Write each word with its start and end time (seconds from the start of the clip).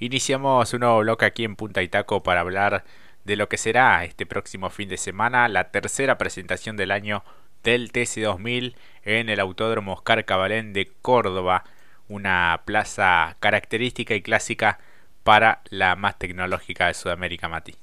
Iniciamos 0.00 0.72
un 0.74 0.80
nuevo 0.80 1.00
bloque 1.00 1.24
aquí 1.24 1.44
en 1.44 1.56
Punta 1.56 1.82
Itaco 1.82 2.22
para 2.22 2.40
hablar 2.40 2.84
de 3.24 3.34
lo 3.34 3.48
que 3.48 3.56
será 3.56 4.04
este 4.04 4.26
próximo 4.26 4.70
fin 4.70 4.88
de 4.88 4.96
semana 4.96 5.48
la 5.48 5.72
tercera 5.72 6.16
presentación 6.18 6.76
del 6.76 6.92
año 6.92 7.24
del 7.64 7.90
TC2000 7.90 8.76
en 9.04 9.28
el 9.28 9.40
Autódromo 9.40 9.94
Oscar 9.94 10.24
Cabalén 10.24 10.72
de 10.72 10.88
Córdoba, 11.02 11.64
una 12.08 12.62
plaza 12.64 13.36
característica 13.40 14.14
y 14.14 14.22
clásica 14.22 14.78
para 15.24 15.62
la 15.68 15.96
más 15.96 16.16
tecnológica 16.16 16.86
de 16.86 16.94
Sudamérica, 16.94 17.48
Mati. 17.48 17.74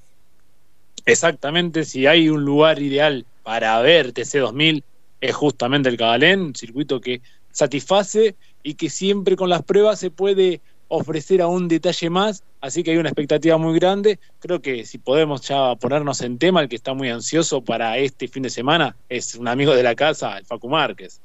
Exactamente, 1.06 1.84
si 1.84 2.08
hay 2.08 2.30
un 2.30 2.46
lugar 2.46 2.82
ideal 2.82 3.26
para 3.44 3.80
ver 3.82 4.14
TC2000 4.14 4.84
es 5.20 5.36
justamente 5.36 5.90
el 5.90 5.98
Cabalén, 5.98 6.40
un 6.40 6.56
circuito 6.56 7.02
que 7.02 7.22
satisface 7.52 8.36
y 8.64 8.76
que 8.76 8.90
siempre 8.90 9.36
con 9.36 9.50
las 9.50 9.64
pruebas 9.64 10.00
se 10.00 10.12
puede 10.12 10.62
ofrecer 10.88 11.42
a 11.42 11.48
un 11.48 11.68
detalle 11.68 12.10
más, 12.10 12.44
así 12.62 12.84
que 12.84 12.92
hay 12.92 12.98
una 12.98 13.10
expectativa 13.10 13.58
muy 13.58 13.78
grande. 13.80 14.20
Creo 14.40 14.62
que 14.62 14.86
si 14.86 14.98
podemos 14.98 15.42
ya 15.42 15.76
ponernos 15.76 16.22
en 16.22 16.38
tema, 16.38 16.62
el 16.62 16.70
que 16.70 16.76
está 16.76 16.94
muy 16.94 17.10
ansioso 17.10 17.64
para 17.64 17.98
este 17.98 18.28
fin 18.28 18.44
de 18.44 18.50
semana 18.50 18.96
es 19.10 19.36
un 19.36 19.48
amigo 19.48 19.76
de 19.76 19.84
la 19.84 19.96
casa, 19.96 20.38
el 20.38 20.46
Facu 20.46 20.70
Márquez. 20.70 21.20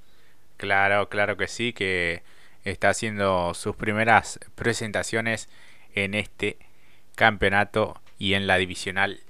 Claro, 0.56 1.08
claro 1.08 1.36
que 1.36 1.48
sí, 1.48 1.72
que 1.72 2.22
está 2.64 2.90
haciendo 2.90 3.54
sus 3.54 3.76
primeras 3.76 4.38
presentaciones 4.54 5.48
en 5.94 6.14
este 6.14 6.58
campeonato 7.14 8.00
y 8.18 8.34
en 8.34 8.46
la 8.46 8.56
divisional 8.56 9.20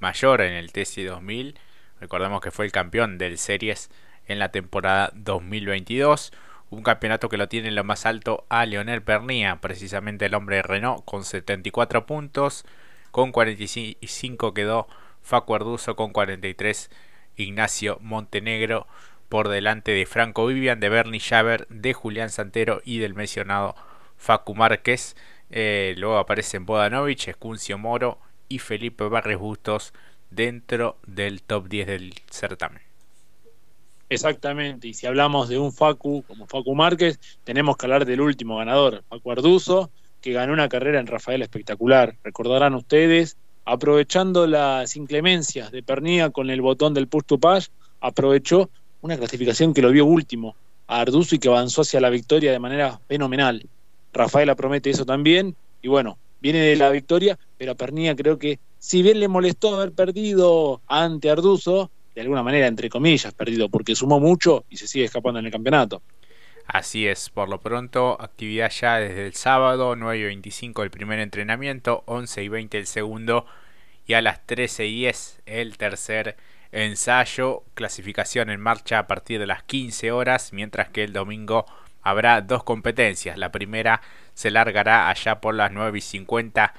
mayor 0.00 0.40
en 0.40 0.54
el 0.54 0.72
TC 0.72 1.04
2000. 1.06 1.56
Recordemos 2.00 2.40
que 2.40 2.50
fue 2.50 2.64
el 2.64 2.72
campeón 2.72 3.18
del 3.18 3.38
Series 3.38 3.90
en 4.26 4.38
la 4.38 4.50
temporada 4.50 5.12
2022 5.14 6.32
un 6.70 6.82
campeonato 6.82 7.28
que 7.28 7.36
lo 7.36 7.48
tiene 7.48 7.68
en 7.68 7.74
lo 7.74 7.84
más 7.84 8.06
alto 8.06 8.46
a 8.48 8.64
Leonel 8.64 9.02
Pernía, 9.02 9.60
precisamente 9.60 10.26
el 10.26 10.34
hombre 10.34 10.56
de 10.56 10.62
Renault, 10.62 11.04
con 11.04 11.24
74 11.24 12.06
puntos. 12.06 12.64
Con 13.10 13.32
45 13.32 14.54
quedó 14.54 14.86
Facu 15.20 15.54
Arduzo, 15.54 15.96
con 15.96 16.12
43 16.12 16.90
Ignacio 17.36 17.98
Montenegro, 18.00 18.86
por 19.28 19.48
delante 19.48 19.90
de 19.92 20.06
Franco 20.06 20.46
Vivian, 20.46 20.80
de 20.80 20.88
Bernie 20.88 21.20
Javer, 21.20 21.66
de 21.68 21.92
Julián 21.92 22.30
Santero 22.30 22.80
y 22.84 22.98
del 22.98 23.14
mencionado 23.14 23.74
Facu 24.16 24.54
Márquez. 24.54 25.16
Eh, 25.50 25.94
luego 25.98 26.18
aparecen 26.18 26.66
Bodanovich, 26.66 27.28
Escuncio 27.28 27.78
Moro 27.78 28.20
y 28.48 28.60
Felipe 28.60 29.04
Barres 29.08 29.38
Bustos 29.38 29.92
dentro 30.30 30.98
del 31.06 31.42
top 31.42 31.68
10 31.68 31.86
del 31.88 32.14
certamen. 32.30 32.89
Exactamente, 34.12 34.88
y 34.88 34.94
si 34.94 35.06
hablamos 35.06 35.48
de 35.48 35.56
un 35.56 35.72
Facu 35.72 36.24
como 36.26 36.48
Facu 36.48 36.74
Márquez, 36.74 37.20
tenemos 37.44 37.76
que 37.76 37.86
hablar 37.86 38.04
del 38.04 38.20
último 38.20 38.56
ganador, 38.56 39.04
Facu 39.08 39.30
Arduzo, 39.30 39.90
que 40.20 40.32
ganó 40.32 40.52
una 40.52 40.68
carrera 40.68 40.98
en 40.98 41.06
Rafael 41.06 41.42
espectacular. 41.42 42.16
Recordarán 42.24 42.74
ustedes, 42.74 43.36
aprovechando 43.64 44.48
las 44.48 44.96
inclemencias 44.96 45.70
de 45.70 45.84
Pernía 45.84 46.30
con 46.30 46.50
el 46.50 46.60
botón 46.60 46.92
del 46.92 47.06
push 47.06 47.22
to 47.24 47.38
pass, 47.38 47.70
aprovechó 48.00 48.68
una 49.00 49.16
clasificación 49.16 49.72
que 49.72 49.80
lo 49.80 49.92
vio 49.92 50.04
último 50.06 50.56
a 50.88 51.02
Arduzo 51.02 51.36
y 51.36 51.38
que 51.38 51.48
avanzó 51.48 51.82
hacia 51.82 52.00
la 52.00 52.10
victoria 52.10 52.50
de 52.50 52.58
manera 52.58 53.00
fenomenal. 53.06 53.64
Rafaela 54.12 54.56
promete 54.56 54.90
eso 54.90 55.06
también, 55.06 55.54
y 55.82 55.86
bueno, 55.86 56.18
viene 56.40 56.58
de 56.58 56.74
la 56.74 56.90
victoria, 56.90 57.38
pero 57.56 57.72
a 57.72 57.76
Pernía 57.76 58.16
creo 58.16 58.40
que 58.40 58.58
si 58.80 59.02
bien 59.02 59.20
le 59.20 59.28
molestó 59.28 59.76
haber 59.76 59.92
perdido 59.92 60.82
ante 60.88 61.30
Arduzo, 61.30 61.92
de 62.14 62.20
alguna 62.20 62.42
manera, 62.42 62.66
entre 62.66 62.88
comillas, 62.88 63.32
perdido, 63.32 63.68
porque 63.68 63.94
sumó 63.94 64.20
mucho 64.20 64.64
y 64.68 64.76
se 64.76 64.86
sigue 64.88 65.04
escapando 65.04 65.40
en 65.40 65.46
el 65.46 65.52
campeonato. 65.52 66.02
Así 66.66 67.08
es, 67.08 67.30
por 67.30 67.48
lo 67.48 67.60
pronto, 67.60 68.16
actividad 68.20 68.70
ya 68.70 68.96
desde 68.98 69.26
el 69.26 69.34
sábado, 69.34 69.96
9 69.96 70.18
y 70.18 70.22
25 70.24 70.84
el 70.84 70.90
primer 70.90 71.18
entrenamiento, 71.18 72.04
11 72.06 72.44
y 72.44 72.48
20 72.48 72.78
el 72.78 72.86
segundo 72.86 73.46
y 74.06 74.14
a 74.14 74.22
las 74.22 74.46
13 74.46 74.86
y 74.86 74.94
10 75.00 75.42
el 75.46 75.76
tercer 75.78 76.36
ensayo, 76.72 77.64
clasificación 77.74 78.50
en 78.50 78.60
marcha 78.60 79.00
a 79.00 79.06
partir 79.06 79.40
de 79.40 79.46
las 79.46 79.64
15 79.64 80.12
horas, 80.12 80.52
mientras 80.52 80.88
que 80.90 81.02
el 81.02 81.12
domingo 81.12 81.66
habrá 82.02 82.40
dos 82.40 82.62
competencias, 82.62 83.36
la 83.36 83.50
primera 83.50 84.00
se 84.34 84.50
largará 84.50 85.08
allá 85.08 85.40
por 85.40 85.54
las 85.54 85.72
9 85.72 85.98
y 85.98 86.00
50 86.00 86.72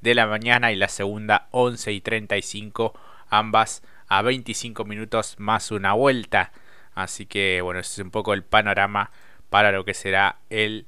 de 0.00 0.14
la 0.14 0.26
mañana 0.26 0.72
y 0.72 0.76
la 0.76 0.88
segunda 0.88 1.48
11 1.50 1.92
y 1.92 2.00
35, 2.00 2.92
ambas 3.30 3.82
a 4.08 4.22
25 4.22 4.84
minutos 4.84 5.36
más 5.38 5.70
una 5.70 5.92
vuelta. 5.92 6.52
Así 6.94 7.26
que 7.26 7.60
bueno, 7.62 7.80
ese 7.80 8.00
es 8.00 8.04
un 8.04 8.10
poco 8.10 8.34
el 8.34 8.42
panorama 8.42 9.10
para 9.50 9.72
lo 9.72 9.84
que 9.84 9.94
será 9.94 10.38
el 10.50 10.86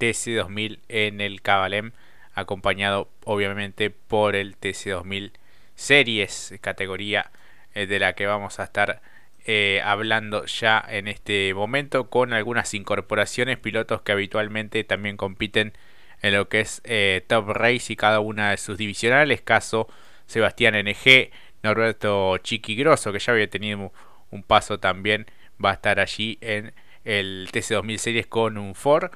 TC2000 0.00 0.80
en 0.88 1.20
el 1.20 1.42
Cabalem, 1.42 1.92
acompañado 2.34 3.08
obviamente 3.24 3.90
por 3.90 4.34
el 4.34 4.58
TC2000 4.58 5.32
Series, 5.74 6.54
categoría 6.60 7.30
eh, 7.74 7.86
de 7.86 7.98
la 7.98 8.14
que 8.14 8.26
vamos 8.26 8.60
a 8.60 8.64
estar 8.64 9.00
eh, 9.46 9.80
hablando 9.84 10.44
ya 10.44 10.84
en 10.88 11.08
este 11.08 11.52
momento, 11.54 12.10
con 12.10 12.32
algunas 12.32 12.74
incorporaciones, 12.74 13.58
pilotos 13.58 14.02
que 14.02 14.12
habitualmente 14.12 14.84
también 14.84 15.16
compiten 15.16 15.72
en 16.20 16.34
lo 16.34 16.48
que 16.48 16.60
es 16.60 16.80
eh, 16.84 17.24
Top 17.26 17.48
Race 17.48 17.92
y 17.92 17.96
cada 17.96 18.20
una 18.20 18.50
de 18.50 18.56
sus 18.56 18.78
divisionales, 18.78 19.42
caso 19.42 19.88
Sebastián 20.26 20.74
NG, 20.74 21.30
Norberto 21.62 22.38
Chiquigroso, 22.38 23.12
que 23.12 23.18
ya 23.18 23.32
había 23.32 23.48
tenido 23.48 23.92
un 24.30 24.42
paso 24.42 24.78
también, 24.78 25.26
va 25.62 25.70
a 25.70 25.74
estar 25.74 26.00
allí 26.00 26.38
en 26.40 26.72
el 27.04 27.48
TC2000 27.52 27.96
Series 27.98 28.26
con 28.26 28.58
un 28.58 28.74
Ford. 28.74 29.10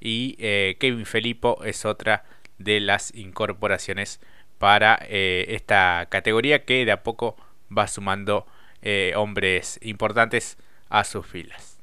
Y 0.00 0.36
eh, 0.38 0.76
Kevin 0.80 1.04
Felipo 1.04 1.62
es 1.64 1.84
otra 1.84 2.24
de 2.58 2.80
las 2.80 3.14
incorporaciones 3.14 4.20
para 4.58 4.98
eh, 5.08 5.46
esta 5.48 6.06
categoría 6.10 6.64
que 6.64 6.84
de 6.84 6.92
a 6.92 7.02
poco 7.02 7.36
va 7.76 7.86
sumando 7.86 8.46
eh, 8.82 9.12
hombres 9.16 9.78
importantes 9.82 10.56
a 10.88 11.04
sus 11.04 11.26
filas. 11.26 11.78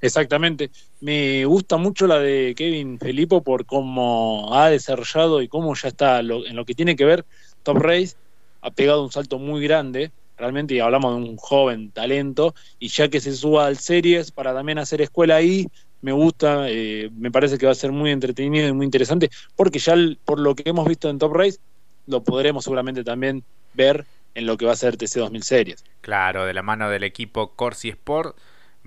Exactamente. 0.00 0.70
Me 1.00 1.44
gusta 1.46 1.76
mucho 1.78 2.06
la 2.06 2.18
de 2.18 2.54
Kevin 2.56 2.98
Felipo 2.98 3.42
por 3.42 3.64
cómo 3.64 4.54
ha 4.54 4.68
desarrollado 4.68 5.40
y 5.40 5.48
cómo 5.48 5.74
ya 5.74 5.88
está 5.88 6.20
en 6.20 6.56
lo 6.56 6.64
que 6.64 6.74
tiene 6.74 6.96
que 6.96 7.06
ver 7.06 7.24
Top 7.62 7.78
Race 7.78 8.14
ha 8.64 8.70
pegado 8.70 9.04
un 9.04 9.12
salto 9.12 9.38
muy 9.38 9.62
grande, 9.62 10.10
realmente 10.38 10.80
hablamos 10.80 11.16
de 11.16 11.28
un 11.28 11.36
joven 11.36 11.90
talento, 11.90 12.54
y 12.78 12.88
ya 12.88 13.08
que 13.08 13.20
se 13.20 13.36
suba 13.36 13.66
al 13.66 13.76
series 13.76 14.32
para 14.32 14.54
también 14.54 14.78
hacer 14.78 15.02
escuela 15.02 15.36
ahí, 15.36 15.66
me 16.00 16.12
gusta, 16.12 16.68
eh, 16.68 17.10
me 17.14 17.30
parece 17.30 17.58
que 17.58 17.66
va 17.66 17.72
a 17.72 17.76
ser 17.76 17.92
muy 17.92 18.10
entretenido 18.10 18.66
y 18.66 18.72
muy 18.72 18.86
interesante, 18.86 19.30
porque 19.54 19.78
ya 19.78 19.94
por 20.24 20.40
lo 20.40 20.54
que 20.54 20.68
hemos 20.68 20.88
visto 20.88 21.10
en 21.10 21.18
Top 21.18 21.34
Race, 21.34 21.58
lo 22.06 22.24
podremos 22.24 22.64
seguramente 22.64 23.04
también 23.04 23.44
ver 23.74 24.06
en 24.34 24.46
lo 24.46 24.56
que 24.56 24.66
va 24.66 24.72
a 24.72 24.76
ser 24.76 24.96
TC 24.96 25.20
2000 25.20 25.42
Series. 25.42 25.84
Claro, 26.00 26.46
de 26.46 26.54
la 26.54 26.62
mano 26.62 26.88
del 26.90 27.04
equipo 27.04 27.52
Corsi 27.54 27.90
Sport 27.90 28.36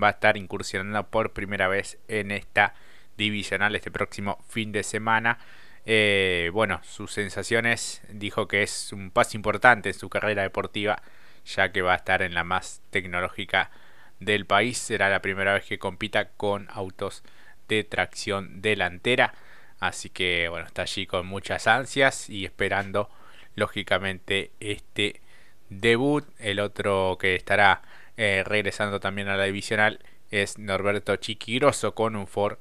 va 0.02 0.08
a 0.08 0.12
estar 0.12 0.38
incursionando 0.38 1.08
por 1.08 1.34
primera 1.34 1.68
vez 1.68 2.00
en 2.08 2.32
esta 2.32 2.74
divisional 3.16 3.76
este 3.76 3.92
próximo 3.92 4.38
fin 4.48 4.72
de 4.72 4.84
semana. 4.84 5.40
Eh, 5.90 6.52
bueno, 6.52 6.82
sus 6.84 7.14
sensaciones 7.14 8.02
dijo 8.10 8.50
que 8.50 8.62
es 8.62 8.92
un 8.92 9.10
paso 9.10 9.38
importante 9.38 9.88
en 9.88 9.96
su 9.96 10.10
carrera 10.10 10.42
deportiva, 10.44 11.02
ya 11.46 11.72
que 11.72 11.82
va 11.82 11.94
a 11.94 11.96
estar 11.96 12.22
en 12.22 12.34
la 12.34 12.44
más 12.44 12.82
tecnológica 12.90 13.72
del 14.20 14.46
país. 14.46 14.78
Será 14.78 15.10
la 15.10 15.22
primera 15.22 15.54
vez 15.54 15.64
que 15.64 15.80
compita 15.80 16.28
con 16.32 16.68
autos 16.72 17.24
de 17.70 17.86
tracción 17.86 18.62
delantera. 18.62 19.34
Así 19.80 20.10
que 20.10 20.50
bueno, 20.50 20.68
está 20.68 20.82
allí 20.82 21.08
con 21.08 21.26
muchas 21.26 21.68
ansias 21.68 22.30
y 22.30 22.44
esperando 22.44 23.10
lógicamente 23.56 24.52
este 24.60 25.22
debut. 25.70 26.26
El 26.38 26.60
otro 26.60 27.18
que 27.18 27.36
estará 27.36 27.82
eh, 28.18 28.44
regresando 28.46 29.00
también 29.00 29.30
a 29.30 29.38
la 29.38 29.46
divisional 29.46 30.00
es 30.32 30.58
Norberto 30.58 31.16
Chiquigroso 31.16 31.96
con 31.96 32.18
un 32.18 32.28
Ford 32.28 32.58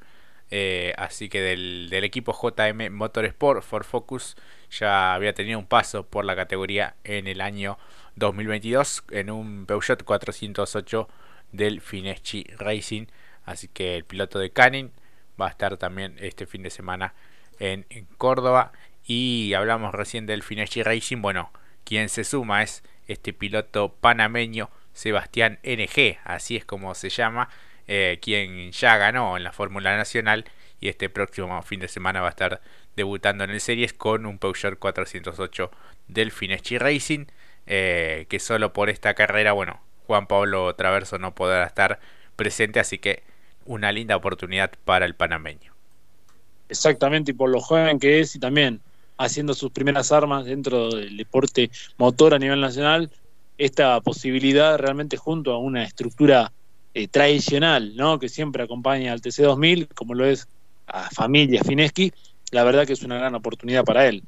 eh, 0.51 0.95
así 0.97 1.29
que 1.29 1.41
del, 1.41 1.91
equipo 2.05 2.33
JM 2.33 2.93
Motorsport, 2.93 3.63
Ford 3.63 3.85
Focus 3.85 4.37
ya 4.71 5.15
había 5.15 5.35
tenido 5.35 5.59
un 5.59 5.67
paso 5.67 6.07
por 6.07 6.25
la 6.25 6.37
categoría 6.37 6.95
en 7.05 7.27
el 7.27 7.41
año 7.41 7.79
2022 8.17 9.05
en 9.11 9.31
un 9.31 9.67
Peugeot 9.67 10.03
408 10.05 11.09
del 11.53 11.81
Fineschi 11.81 12.45
Racing. 12.57 13.07
Así 13.45 13.69
que 13.69 13.97
el 13.97 14.05
piloto 14.05 14.39
de 14.39 14.51
Canin 14.51 14.93
va 15.41 15.47
a 15.47 15.51
estar 15.51 15.77
también 15.77 16.17
este 16.19 16.47
fin 16.47 16.63
de 16.63 16.71
semana 16.71 17.15
en, 17.59 17.85
Córdoba. 18.19 18.73
Y 19.05 19.55
hablamos 19.55 19.95
recién 19.95 20.27
del 20.27 20.43
Fineschi 20.43 20.83
Racing. 20.83 21.23
Bueno, 21.23 21.53
quien 21.85 22.09
se 22.09 22.25
suma 22.25 22.63
es 22.63 22.83
este 23.07 23.33
piloto 23.33 23.95
panameño 24.01 24.71
Sebastián 24.93 25.59
NG, 25.63 26.19
así 26.25 26.57
es 26.57 26.65
como 26.65 26.95
se 26.95 27.11
llama 27.11 27.51
eh, 27.89 28.19
quien 28.21 28.73
ya 28.73 28.97
ganó 28.97 29.37
en 29.37 29.45
la 29.45 29.53
Fórmula 29.53 29.97
Nacional 29.97 30.45
y 30.81 30.89
este 30.89 31.09
próximo 31.09 31.61
fin 31.63 31.81
de 31.81 31.89
semana 31.89 32.21
va 32.21 32.29
a 32.29 32.31
estar 32.31 32.61
debutando 32.97 33.45
en 33.45 33.51
el 33.51 33.61
Series 33.61 33.93
con 33.93 34.27
un 34.27 34.39
Peugeot 34.39 34.79
408 34.79 35.71
del 36.09 36.31
Fineschi 36.31 36.79
Racing, 36.79 37.27
eh, 37.67 38.27
que 38.29 38.39
solo 38.39 38.73
por 38.73 38.91
esta 38.91 39.15
carrera, 39.15 39.53
bueno, 39.53 39.81
Juan 40.07 40.27
Pablo 40.27 40.75
Traverso 40.75 41.19
no 41.19 41.35
podrá 41.35 41.65
estar 41.65 42.01
presente, 42.37 42.81
así 42.81 42.99
que 42.99 43.23
una 43.65 43.93
linda 43.93 44.17
oportunidad 44.17 44.71
para 44.85 45.07
el 45.07 45.15
panameño. 45.15 45.73
Exactamente, 46.69 47.33
y 47.33 47.35
por 47.35 47.51
lo 47.51 47.61
joven 47.61 47.99
que 47.99 48.21
es 48.21 48.37
y 48.37 48.39
también 48.39 48.81
haciendo 49.19 49.55
sus 49.55 49.71
primeras 49.71 50.13
armas 50.13 50.45
dentro 50.45 50.91
del 50.91 51.17
deporte 51.17 51.71
motor 51.97 52.35
a 52.35 52.39
nivel 52.39 52.61
nacional, 52.61 53.11
esta 53.59 54.01
posibilidad 54.01 54.79
realmente 54.79 55.17
junto 55.17 55.53
a 55.53 55.59
una 55.59 55.83
estructura 55.85 56.53
eh, 56.99 57.09
tradicional, 57.09 57.95
¿no? 57.95 58.19
que 58.19 58.31
siempre 58.31 58.63
acompaña 58.63 59.13
al 59.13 59.21
TC2000, 59.21 59.89
como 59.95 60.15
lo 60.15 60.25
es 60.25 60.49
a 60.87 61.11
familia 61.11 61.63
Fineski, 61.63 62.11
la 62.53 62.65
verdad 62.65 62.87
que 62.87 62.95
es 62.95 63.03
una 63.03 63.19
gran 63.19 63.35
oportunidad 63.35 63.85
para 63.85 64.07
él. 64.07 64.23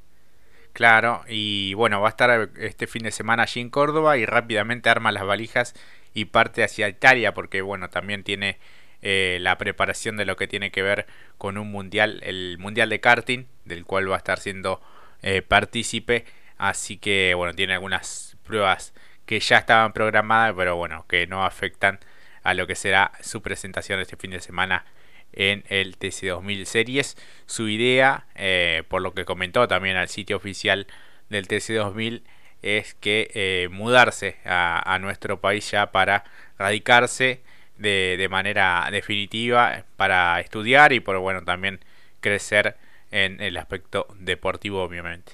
Claro, 0.74 1.24
y 1.26 1.72
bueno, 1.72 2.02
va 2.02 2.08
a 2.08 2.10
estar 2.10 2.50
este 2.58 2.86
fin 2.86 3.04
de 3.04 3.10
semana 3.10 3.44
allí 3.44 3.62
en 3.62 3.70
Córdoba 3.70 4.18
y 4.18 4.26
rápidamente 4.26 4.90
arma 4.90 5.12
las 5.12 5.24
valijas 5.24 5.74
y 6.12 6.26
parte 6.26 6.62
hacia 6.62 6.90
Italia 6.90 7.32
porque 7.32 7.62
bueno, 7.62 7.88
también 7.88 8.22
tiene 8.22 8.58
eh, 9.00 9.38
la 9.40 9.56
preparación 9.56 10.18
de 10.18 10.26
lo 10.26 10.36
que 10.36 10.46
tiene 10.46 10.70
que 10.70 10.82
ver 10.82 11.06
con 11.38 11.56
un 11.56 11.70
mundial, 11.70 12.20
el 12.22 12.58
mundial 12.58 12.90
de 12.90 13.00
karting, 13.00 13.46
del 13.64 13.86
cual 13.86 14.10
va 14.10 14.16
a 14.16 14.18
estar 14.18 14.40
siendo 14.40 14.82
eh, 15.22 15.40
partícipe, 15.40 16.26
así 16.58 16.98
que 16.98 17.32
bueno, 17.34 17.54
tiene 17.54 17.72
algunas 17.72 18.36
pruebas 18.44 18.92
que 19.24 19.40
ya 19.40 19.56
estaban 19.56 19.94
programadas, 19.94 20.52
pero 20.54 20.76
bueno, 20.76 21.06
que 21.08 21.26
no 21.26 21.46
afectan 21.46 21.98
a 22.42 22.54
lo 22.54 22.66
que 22.66 22.74
será 22.74 23.12
su 23.20 23.42
presentación 23.42 24.00
este 24.00 24.16
fin 24.16 24.30
de 24.30 24.40
semana 24.40 24.84
en 25.32 25.64
el 25.68 25.98
TC2000 25.98 26.64
Series. 26.64 27.16
Su 27.46 27.68
idea, 27.68 28.26
eh, 28.34 28.82
por 28.88 29.02
lo 29.02 29.14
que 29.14 29.24
comentó 29.24 29.68
también 29.68 29.96
al 29.96 30.08
sitio 30.08 30.36
oficial 30.36 30.86
del 31.28 31.46
TC2000, 31.46 32.22
es 32.62 32.94
que 32.94 33.30
eh, 33.34 33.68
mudarse 33.70 34.36
a, 34.44 34.98
nuestro 35.00 35.40
país 35.40 35.70
ya 35.70 35.92
para 35.92 36.24
radicarse 36.58 37.42
de, 37.76 38.26
manera 38.28 38.88
definitiva 38.90 39.84
para 39.96 40.40
estudiar 40.40 40.92
y 40.92 40.98
por 40.98 41.18
bueno 41.18 41.44
también 41.44 41.78
crecer 42.20 42.76
en 43.12 43.40
el 43.40 43.56
aspecto 43.56 44.08
deportivo 44.18 44.82
obviamente. 44.82 45.32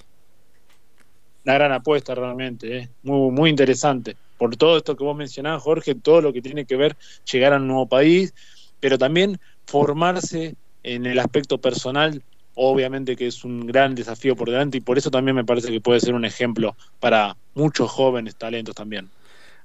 Una 1.46 1.54
gran 1.54 1.72
apuesta 1.72 2.14
realmente, 2.14 2.76
¿eh? 2.76 2.88
muy 3.02 3.48
interesante. 3.48 4.16
Por 4.38 4.56
todo 4.56 4.76
esto 4.76 4.96
que 4.96 5.04
vos 5.04 5.16
mencionabas, 5.16 5.62
Jorge, 5.62 5.94
todo 5.94 6.20
lo 6.20 6.32
que 6.32 6.42
tiene 6.42 6.64
que 6.64 6.76
ver 6.76 6.96
llegar 7.30 7.52
a 7.52 7.56
un 7.56 7.68
nuevo 7.68 7.86
país, 7.86 8.34
pero 8.80 8.98
también 8.98 9.38
formarse 9.66 10.56
en 10.82 11.06
el 11.06 11.18
aspecto 11.18 11.58
personal, 11.58 12.22
obviamente 12.54 13.16
que 13.16 13.26
es 13.26 13.44
un 13.44 13.66
gran 13.66 13.94
desafío 13.94 14.36
por 14.36 14.50
delante 14.50 14.78
y 14.78 14.80
por 14.80 14.98
eso 14.98 15.10
también 15.10 15.36
me 15.36 15.44
parece 15.44 15.70
que 15.70 15.80
puede 15.80 16.00
ser 16.00 16.14
un 16.14 16.24
ejemplo 16.24 16.76
para 17.00 17.36
muchos 17.54 17.90
jóvenes 17.90 18.36
talentos 18.36 18.74
también. 18.74 19.10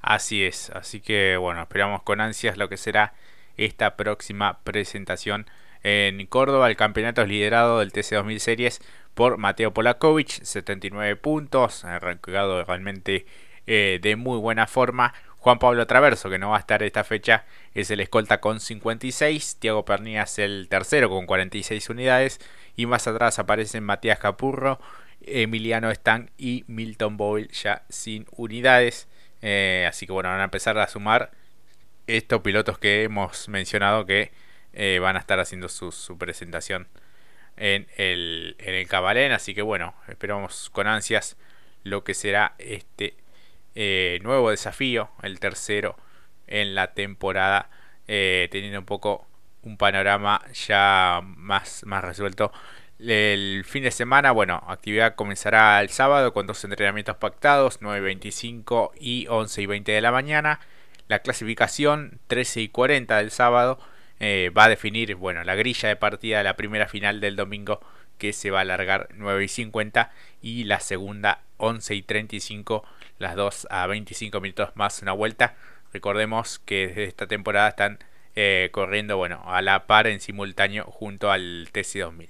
Así 0.01 0.43
es, 0.43 0.69
así 0.69 1.01
que 1.01 1.37
bueno, 1.37 1.61
esperamos 1.61 2.03
con 2.03 2.21
ansias 2.21 2.57
lo 2.57 2.69
que 2.69 2.77
será 2.77 3.13
esta 3.57 3.97
próxima 3.97 4.59
presentación 4.63 5.45
en 5.83 6.25
Córdoba. 6.27 6.69
El 6.69 6.77
campeonato 6.77 7.21
es 7.21 7.27
liderado 7.27 7.79
del 7.79 7.91
TC2000 7.91 8.39
Series 8.39 8.81
por 9.13 9.37
Mateo 9.37 9.73
Polakovic, 9.73 10.29
79 10.29 11.15
puntos, 11.17 11.83
arrancado 11.83 12.63
realmente 12.63 13.25
eh, 13.71 13.99
de 14.01 14.15
muy 14.15 14.39
buena 14.39 14.65
forma. 14.65 15.13
Juan 15.37 15.59
Pablo 15.59 15.85
Traverso, 15.85 16.27
que 16.31 16.39
no 16.39 16.49
va 16.49 16.57
a 16.57 16.59
estar 16.59 16.81
esta 16.81 17.03
fecha, 17.03 17.45
es 17.75 17.91
el 17.91 17.99
escolta 17.99 18.41
con 18.41 18.59
56. 18.59 19.57
Tiago 19.59 19.85
Pernías 19.85 20.39
el 20.39 20.67
tercero 20.67 21.07
con 21.07 21.27
46 21.27 21.87
unidades. 21.91 22.39
Y 22.75 22.87
más 22.87 23.05
atrás 23.05 23.37
aparecen 23.37 23.83
Matías 23.83 24.17
Capurro, 24.17 24.79
Emiliano 25.21 25.93
Stang 25.93 26.31
y 26.35 26.63
Milton 26.65 27.15
Boyle 27.15 27.47
ya 27.49 27.83
sin 27.89 28.25
unidades. 28.31 29.07
Eh, 29.43 29.85
así 29.87 30.07
que 30.07 30.13
bueno, 30.13 30.29
van 30.29 30.41
a 30.41 30.45
empezar 30.45 30.75
a 30.79 30.87
sumar 30.87 31.29
estos 32.07 32.41
pilotos 32.41 32.79
que 32.79 33.03
hemos 33.03 33.49
mencionado 33.49 34.07
que 34.07 34.31
eh, 34.73 34.97
van 34.99 35.15
a 35.15 35.19
estar 35.19 35.39
haciendo 35.39 35.69
su, 35.69 36.17
presentación 36.17 36.87
en 37.55 37.85
el, 37.97 38.55
en 38.57 38.73
el 38.73 38.87
Cabalén. 38.87 39.31
Así 39.31 39.53
que 39.53 39.61
bueno, 39.61 39.93
esperamos 40.07 40.71
con 40.71 40.87
ansias 40.87 41.37
lo 41.83 42.03
que 42.03 42.15
será 42.15 42.55
este 42.57 43.13
eh, 43.75 44.19
nuevo 44.23 44.49
desafío, 44.51 45.09
el 45.21 45.39
tercero 45.39 45.95
en 46.47 46.75
la 46.75 46.93
temporada, 46.93 47.69
eh, 48.07 48.47
teniendo 48.51 48.79
un 48.79 48.85
poco 48.85 49.27
un 49.63 49.77
panorama 49.77 50.41
ya 50.53 51.21
más, 51.23 51.83
más 51.85 52.03
resuelto. 52.03 52.51
El 52.99 53.63
fin 53.65 53.83
de 53.83 53.91
semana, 53.91 54.31
bueno, 54.31 54.61
actividad 54.67 55.15
comenzará 55.15 55.79
el 55.81 55.89
sábado 55.89 56.33
con 56.33 56.47
dos 56.47 56.63
entrenamientos 56.65 57.15
pactados, 57.17 57.79
9.25 57.81 58.91
y 58.99 59.25
11 59.29 59.61
y 59.61 59.65
20 59.65 59.91
de 59.91 60.01
la 60.01 60.11
mañana. 60.11 60.59
La 61.07 61.19
clasificación 61.19 62.19
13 62.27 62.61
y 62.61 62.69
40 62.69 63.17
del 63.17 63.31
sábado 63.31 63.79
eh, 64.19 64.51
va 64.55 64.65
a 64.65 64.69
definir, 64.69 65.15
bueno, 65.15 65.43
la 65.43 65.55
grilla 65.55 65.87
de 65.87 65.95
partida 65.95 66.39
de 66.39 66.43
la 66.43 66.57
primera 66.57 66.87
final 66.87 67.21
del 67.21 67.37
domingo 67.37 67.79
que 68.17 68.33
se 68.33 68.51
va 68.51 68.59
a 68.59 68.61
alargar 68.61 69.07
9 69.15 69.45
y 69.45 69.47
50 69.47 70.11
y 70.41 70.65
la 70.65 70.81
segunda 70.81 71.41
11 71.57 71.95
y 71.95 72.01
35 72.01 72.83
las 73.19 73.35
dos 73.35 73.67
a 73.69 73.85
25 73.85 74.41
minutos 74.41 74.69
más 74.75 75.01
una 75.01 75.11
vuelta. 75.11 75.55
Recordemos 75.93 76.59
que 76.59 76.87
desde 76.87 77.03
esta 77.05 77.27
temporada 77.27 77.69
están 77.69 77.99
eh, 78.35 78.69
corriendo 78.71 79.17
bueno, 79.17 79.41
a 79.45 79.61
la 79.61 79.85
par 79.85 80.07
en 80.07 80.19
simultáneo 80.21 80.85
junto 80.85 81.29
al 81.31 81.69
TC2000. 81.71 82.29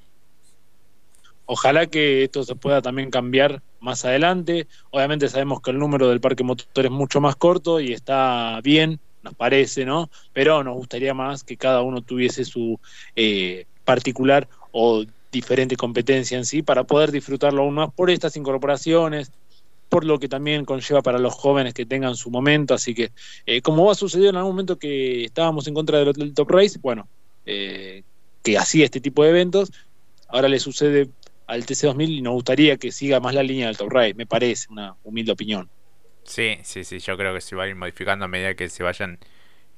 Ojalá 1.45 1.88
que 1.88 2.24
esto 2.24 2.44
se 2.44 2.56
pueda 2.56 2.81
también 2.81 3.09
cambiar 3.09 3.62
más 3.80 4.06
adelante. 4.06 4.68
Obviamente 4.91 5.30
sabemos 5.30 5.62
que 5.62 5.71
el 5.71 5.80
número 5.80 6.09
del 6.09 6.21
parque 6.21 6.44
motor 6.44 6.86
es 6.86 6.91
mucho 6.91 7.21
más 7.21 7.36
corto 7.36 7.80
y 7.80 7.91
está 7.91 8.59
bien, 8.62 9.00
nos 9.24 9.33
parece, 9.33 9.86
¿no? 9.86 10.09
Pero 10.31 10.63
nos 10.63 10.75
gustaría 10.75 11.13
más 11.13 11.44
que 11.44 11.57
cada 11.57 11.81
uno 11.81 12.01
tuviese 12.01 12.45
su 12.45 12.80
eh, 13.15 13.65
particular 13.83 14.47
o 14.71 15.06
diferente 15.31 15.75
competencia 15.75 16.38
en 16.38 16.45
sí 16.45 16.62
para 16.62 16.83
poder 16.83 17.12
disfrutarlo 17.12 17.63
aún 17.63 17.75
más 17.75 17.91
por 17.94 18.09
estas 18.09 18.36
incorporaciones, 18.36 19.31
por 19.89 20.06
lo 20.06 20.19
que 20.19 20.30
también 20.30 20.65
conlleva 20.65 21.01
para 21.01 21.18
los 21.18 21.33
jóvenes 21.33 21.74
que 21.74 21.86
tengan 21.86 22.15
su 22.15 22.30
momento. 22.30 22.75
Así 22.75 22.94
que, 22.94 23.12
eh, 23.45 23.62
como 23.62 23.86
va 23.86 23.91
a 23.94 23.95
suceder 23.95 24.30
en 24.30 24.36
algún 24.38 24.53
momento 24.53 24.77
que 24.77 25.25
estábamos 25.25 25.68
en 25.68 25.74
contra 25.74 26.06
del, 26.06 26.33
Top 26.33 26.50
Race, 26.51 26.77
bueno, 26.80 27.07
eh, 27.45 28.03
que 28.44 28.57
hacía 28.57 28.86
este 28.86 29.01
tipo 29.01 29.24
de 29.24 29.31
eventos, 29.31 29.71
ahora 30.27 30.47
le 30.47 30.59
sucede 30.59 31.09
al 31.47 31.65
TC2000 31.65 32.09
y 32.09 32.21
nos 32.21 32.33
gustaría 32.33 32.77
que 32.77 32.91
siga 32.91 33.19
más 33.19 33.33
la 33.33 33.41
línea 33.44 33.68
del 33.68 33.77
Top 33.77 33.89
Race, 33.89 34.13
me 34.13 34.27
parece, 34.27 34.68
una 34.69 34.95
humilde 35.03 35.31
opinión. 35.31 35.69
Sí, 36.24 36.59
sí, 36.62 36.83
sí, 36.83 37.00
yo 37.00 37.18
creo 37.18 37.33
que 37.33 37.41
se 37.41 37.56
va 37.56 37.63
a 37.63 37.68
ir 37.68 37.75
modificando 37.75 38.25
a 38.25 38.27
medida 38.27 38.53
que 38.53 38.69
se 38.69 38.83
vayan 38.83 39.18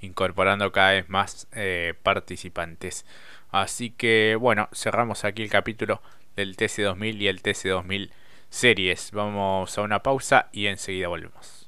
incorporando 0.01 0.71
cada 0.73 0.91
vez 0.91 1.07
más 1.07 1.47
eh, 1.55 1.93
participantes. 2.03 3.05
Así 3.51 3.91
que 3.91 4.35
bueno, 4.37 4.67
cerramos 4.73 5.23
aquí 5.23 5.43
el 5.43 5.49
capítulo 5.49 6.01
del 6.35 6.57
TC2000 6.57 7.21
y 7.21 7.27
el 7.27 7.41
TC2000 7.41 8.11
series. 8.51 9.09
Vamos 9.11 9.75
a 9.77 9.81
una 9.81 10.03
pausa 10.03 10.49
y 10.51 10.67
enseguida 10.67 11.07
volvemos. 11.07 11.60